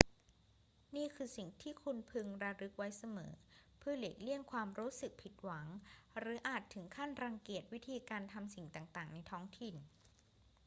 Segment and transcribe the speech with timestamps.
[0.95, 3.33] นี่คือสิ่งที่คุณพึงระลึกไว้เสมอ
[3.79, 5.67] เพื่อหลีกเลี่ยงความรู้สึกผิดหวัง
[6.19, 9.75] หรืออาจถึงขั้นรังเกียจวิธีการทำสิ่งต่าง ๆ ในท้องถิ่น